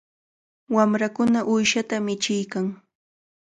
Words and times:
Wamrakuna 0.75 1.39
uyshata 1.53 1.95
michiykan. 2.05 2.65